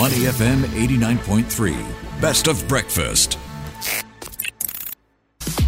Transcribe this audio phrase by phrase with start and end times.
[0.00, 2.22] Money FM 89.3.
[2.22, 3.38] Best of breakfast.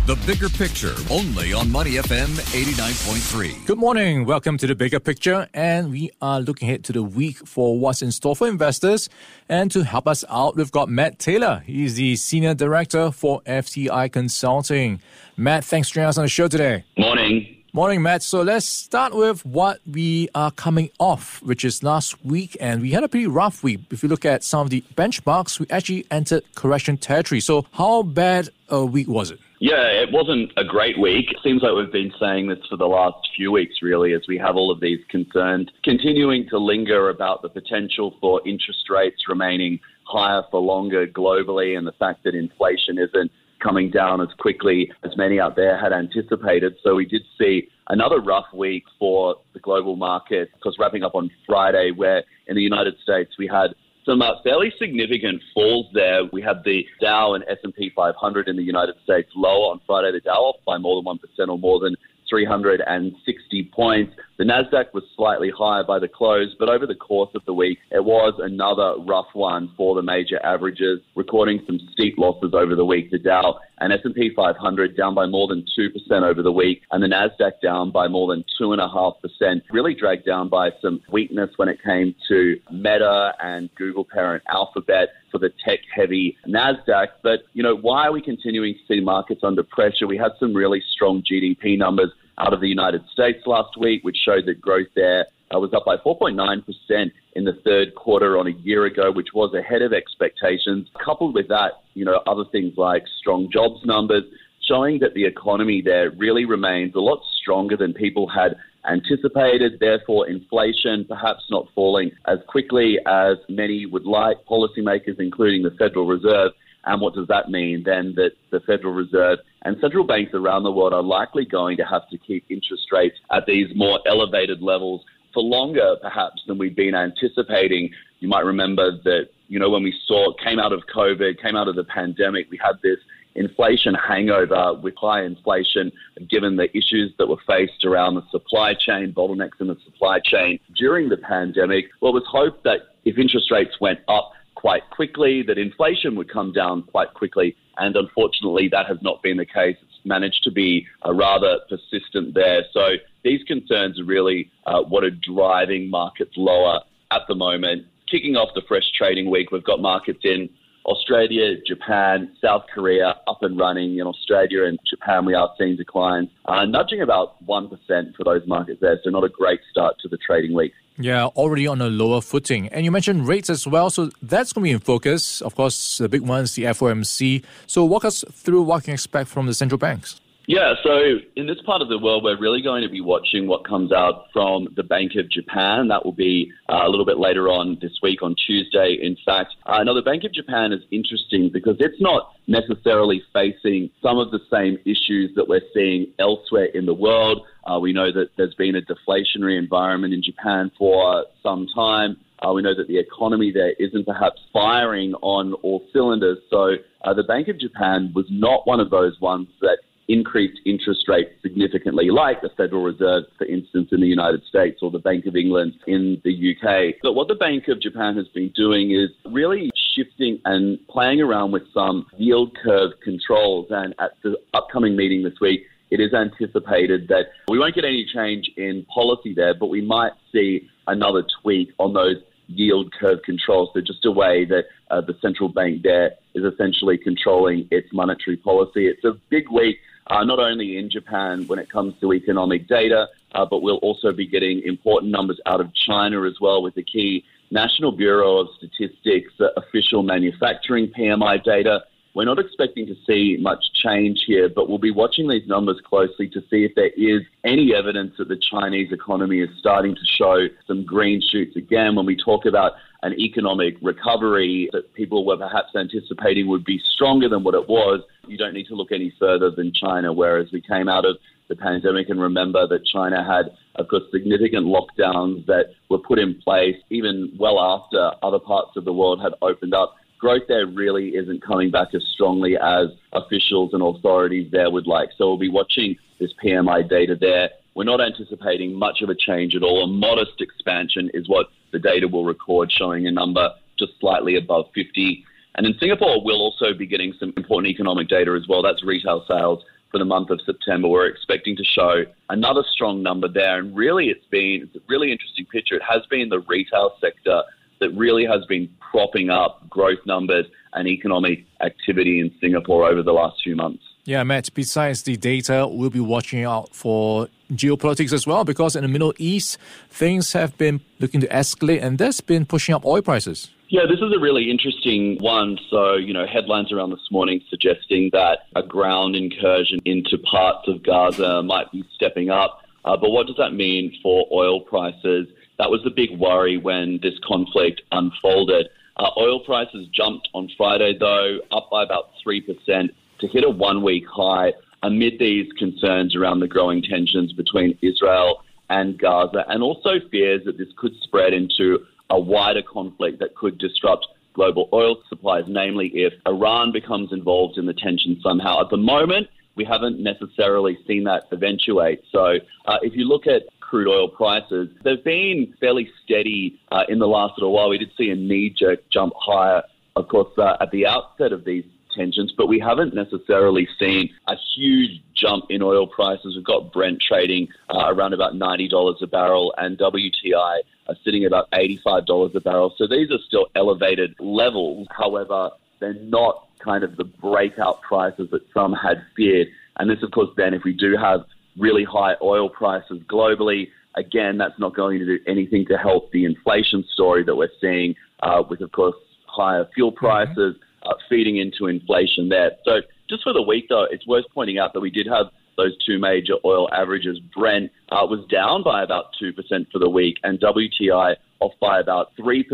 [0.07, 3.67] The bigger picture, only on Money FM 89.3.
[3.67, 4.25] Good morning.
[4.25, 5.51] Welcome to the bigger picture.
[5.53, 9.11] And we are looking ahead to the week for what's in store for investors.
[9.51, 11.63] And to help us out, we've got Matt Taylor.
[11.67, 15.03] He's the Senior Director for FTI Consulting.
[15.37, 16.85] Matt, thanks for joining us on the show today.
[16.97, 17.52] Morning.
[17.75, 18.23] Morning, Matt.
[18.23, 22.55] So let's start with what we are coming off, which is last week.
[22.61, 23.81] And we had a pretty rough week.
[23.91, 27.41] If you look at some of the benchmarks, we actually entered correction territory.
[27.41, 29.41] So, how bad a week was it?
[29.59, 31.35] Yeah, it wasn't a great week.
[31.43, 34.55] Seems like we've been saying this for the last few weeks, really, as we have
[34.55, 40.43] all of these concerns continuing to linger about the potential for interest rates remaining higher
[40.51, 45.39] for longer globally and the fact that inflation isn't coming down as quickly as many
[45.39, 46.75] out there had anticipated.
[46.83, 51.31] So we did see another rough week for the global market because wrapping up on
[51.47, 56.25] Friday, where in the United States we had some uh, fairly significant falls there.
[56.33, 60.11] We had the Dow and S&P 500 in the United States lower on Friday.
[60.13, 61.95] The Dow off by more than 1% or more than
[62.29, 64.13] 360 points.
[64.39, 67.79] The Nasdaq was slightly higher by the close, but over the course of the week,
[67.91, 72.85] it was another rough one for the major averages, recording some steep losses over the
[72.85, 73.11] week.
[73.11, 77.09] The Dow and S&P 500 down by more than 2% over the week, and the
[77.09, 82.15] Nasdaq down by more than 2.5%, really dragged down by some weakness when it came
[82.29, 87.09] to Meta and Google parent Alphabet for the tech-heavy Nasdaq.
[87.23, 90.07] But you know, why are we continuing to see markets under pressure?
[90.07, 94.17] We had some really strong GDP numbers out of the United States last week, which
[94.25, 98.51] showed that growth there uh, was up by 4.9% in the third quarter on a
[98.51, 100.89] year ago, which was ahead of expectations.
[101.05, 104.25] Coupled with that, you know, other things like strong jobs numbers
[104.67, 108.57] showing that the economy there really remains a lot stronger than people had
[108.89, 109.73] anticipated.
[109.81, 114.37] Therefore, inflation perhaps not falling as quickly as many would like.
[114.49, 116.53] Policymakers, including the Federal Reserve,
[116.85, 117.83] and what does that mean?
[117.85, 121.85] Then that the Federal Reserve and central banks around the world are likely going to
[121.85, 126.77] have to keep interest rates at these more elevated levels for longer, perhaps, than we've
[126.77, 127.91] been anticipating.
[128.21, 131.69] You might remember that, you know, when we saw, came out of COVID, came out
[131.69, 132.99] of the pandemic, we had this
[133.35, 135.91] inflation hangover with high inflation,
[136.29, 140.59] given the issues that were faced around the supply chain, bottlenecks in the supply chain
[140.77, 141.87] during the pandemic.
[142.01, 144.33] Well, it was hoped that if interest rates went up,
[144.63, 147.57] quite quickly, that inflation would come down quite quickly.
[147.79, 149.77] And unfortunately, that has not been the case.
[149.83, 152.63] It's managed to be uh, rather persistent there.
[152.73, 152.91] So
[153.25, 156.79] these concerns are really uh, what are driving markets lower
[157.11, 157.87] at the moment.
[158.09, 160.49] Kicking off the fresh trading week, we've got markets in
[160.87, 163.99] Australia, Japan, South Korea up and running.
[163.99, 167.69] In Australia and Japan, we are seeing declines, uh, nudging about 1%
[168.15, 169.01] for those markets there.
[169.03, 170.73] So, not a great start to the trading week.
[170.99, 172.69] Yeah, already on a lower footing.
[172.69, 173.91] And you mentioned rates as well.
[173.91, 175.41] So, that's going to be in focus.
[175.41, 177.43] Of course, the big ones, the FOMC.
[177.67, 180.21] So, walk us through what we can expect from the central banks.
[180.49, 183.67] Yeah, so in this part of the world, we're really going to be watching what
[183.67, 185.87] comes out from the Bank of Japan.
[185.89, 189.55] That will be uh, a little bit later on this week on Tuesday, in fact.
[189.67, 194.33] Uh, now, the Bank of Japan is interesting because it's not necessarily facing some of
[194.33, 197.47] the same issues that we're seeing elsewhere in the world.
[197.65, 202.17] Uh, we know that there's been a deflationary environment in Japan for some time.
[202.41, 206.39] Uh, we know that the economy there isn't perhaps firing on all cylinders.
[206.51, 206.75] So
[207.05, 209.79] uh, the Bank of Japan was not one of those ones that
[210.09, 214.91] increased interest rates significantly, like the Federal Reserve, for instance, in the United States or
[214.91, 216.97] the Bank of England in the UK.
[217.03, 221.53] But what the Bank of Japan has been doing is really shifting and playing around
[221.53, 223.67] with some yield curve controls.
[223.71, 228.07] And at the upcoming meeting this week, it is anticipated that we won't get any
[228.13, 233.71] change in policy there, but we might see another tweak on those yield curve controls.
[233.75, 238.37] So just a way that uh, the central bank there is essentially controlling its monetary
[238.37, 238.87] policy.
[238.87, 243.09] It's a big week uh, not only in Japan when it comes to economic data,
[243.35, 246.83] uh, but we'll also be getting important numbers out of China as well with the
[246.83, 251.85] key National Bureau of Statistics uh, official manufacturing PMI data.
[252.15, 256.29] We're not expecting to see much change here, but we'll be watching these numbers closely
[256.29, 260.49] to see if there is any evidence that the Chinese economy is starting to show
[260.67, 261.95] some green shoots again.
[261.95, 262.73] When we talk about
[263.03, 268.01] an economic recovery that people were perhaps anticipating would be stronger than what it was,
[268.27, 271.17] you don't need to look any further than China, whereas we came out of
[271.49, 276.41] the pandemic and remember that China had, of course, significant lockdowns that were put in
[276.43, 279.97] place even well after other parts of the world had opened up.
[280.19, 285.11] Growth there really isn't coming back as strongly as officials and authorities there would like.
[285.19, 287.51] So we'll be watching this PMI data there.
[287.75, 289.83] We're not anticipating much of a change at all.
[289.83, 294.67] A modest expansion is what the data will record, showing a number just slightly above
[294.75, 295.25] 50.
[295.55, 298.63] And in Singapore, we'll also be getting some important economic data as well.
[298.63, 300.89] That's retail sales for the month of September.
[300.89, 303.59] We're expecting to show another strong number there.
[303.59, 305.75] And really, it's been it's a really interesting picture.
[305.77, 307.43] It has been the retail sector
[307.81, 313.13] that really has been propping up growth numbers and economic activity in Singapore over the
[313.13, 313.83] last few months.
[314.05, 318.83] Yeah, Matt, besides the data, we'll be watching out for geopolitics as well because in
[318.83, 319.59] the Middle East,
[319.91, 323.51] things have been looking to escalate and that's been pushing up oil prices.
[323.69, 325.57] Yeah, this is a really interesting one.
[325.71, 330.83] So, you know, headlines around this morning suggesting that a ground incursion into parts of
[330.83, 332.63] Gaza might be stepping up.
[332.85, 335.29] Uh, but what does that mean for oil prices?
[335.59, 338.69] That was the big worry when this conflict unfolded.
[338.97, 342.91] Uh, oil prices jumped on Friday, though, up by about 3%
[343.23, 344.53] to hit a one week high
[344.83, 350.59] amid these concerns around the growing tensions between Israel and Gaza, and also fears that
[350.59, 351.79] this could spread into
[352.11, 357.67] a wider conflict that could disrupt global oil supplies, namely if Iran becomes involved in
[357.67, 358.61] the tension somehow.
[358.61, 362.03] At the moment, we haven't necessarily seen that eventuate.
[362.11, 366.99] So uh, if you look at crude oil prices, they've been fairly steady uh, in
[366.99, 367.69] the last little while.
[367.69, 369.63] We did see a knee jerk jump higher,
[369.97, 374.37] of course, uh, at the outset of these tensions, but we haven't necessarily seen a
[374.55, 376.37] huge jump in oil prices.
[376.37, 381.29] We've got Brent trading uh, around about $90 a barrel and WTI are sitting at
[381.29, 382.75] about $85 a barrel.
[382.77, 384.89] So these are still elevated levels.
[384.91, 385.51] However,
[385.81, 389.49] they're not kind of the breakout prices that some had feared.
[389.79, 391.25] And this, of course, then if we do have
[391.59, 396.25] really high oil prices globally, again, that's not going to do anything to help the
[396.25, 398.97] inflation story that we're seeing uh, with, of course,
[399.27, 400.63] higher fuel mm-hmm.
[400.85, 402.53] Uh, feeding into inflation there.
[402.65, 405.27] So just for the week, though, it's worth pointing out that we did have
[405.57, 407.19] those two major oil averages.
[407.19, 409.35] Brent uh, was down by about 2%
[409.71, 412.45] for the week, and WTI off by about 3%.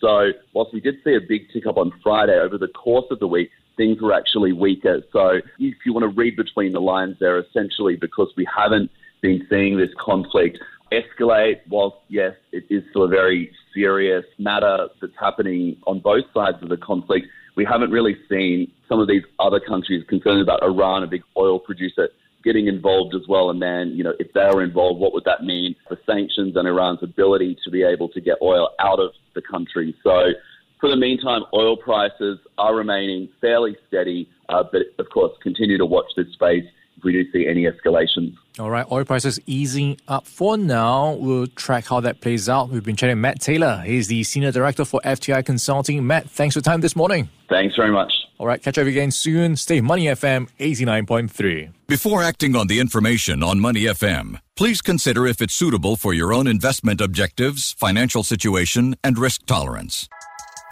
[0.00, 3.18] So, whilst we did see a big tick up on Friday, over the course of
[3.18, 5.02] the week, things were actually weaker.
[5.12, 8.90] So, if you want to read between the lines there, essentially because we haven't
[9.22, 10.58] been seeing this conflict
[11.00, 16.58] escalate, whilst, yes, it is still a very serious matter that's happening on both sides
[16.62, 17.26] of the conflict,
[17.56, 21.58] we haven't really seen some of these other countries concerned about Iran, a big oil
[21.58, 22.08] producer,
[22.42, 23.50] getting involved as well.
[23.50, 26.68] And then, you know, if they were involved, what would that mean for sanctions and
[26.68, 29.96] Iran's ability to be able to get oil out of the country?
[30.02, 30.32] So,
[30.80, 35.86] for the meantime, oil prices are remaining fairly steady, uh, but of course, continue to
[35.86, 36.64] watch this space
[37.04, 38.34] we do see any escalations.
[38.58, 41.12] All right, oil prices easing up for now.
[41.14, 42.70] We'll track how that plays out.
[42.70, 43.82] We've been chatting Matt Taylor.
[43.84, 46.06] He's the Senior Director for FTI Consulting.
[46.06, 47.28] Matt, thanks for time this morning.
[47.48, 48.12] Thanks very much.
[48.38, 49.56] All right, catch up again soon.
[49.56, 51.72] Stay Money FM 89.3.
[51.86, 56.32] Before acting on the information on Money FM, please consider if it's suitable for your
[56.32, 60.08] own investment objectives, financial situation, and risk tolerance.